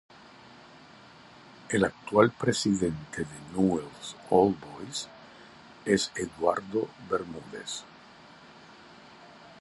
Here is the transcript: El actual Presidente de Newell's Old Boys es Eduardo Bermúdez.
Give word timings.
El 1.69 1.85
actual 1.85 2.31
Presidente 2.31 3.21
de 3.21 3.53
Newell's 3.55 4.15
Old 4.31 4.57
Boys 4.59 5.07
es 5.85 6.11
Eduardo 6.15 6.87
Bermúdez. 7.07 7.83